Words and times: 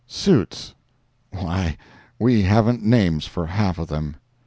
Suits—why 0.07 1.77
we 2.17 2.41
haven't 2.41 2.81
names 2.81 3.27
for 3.27 3.45
half 3.45 3.77
of 3.77 3.87
them. 3.87 4.15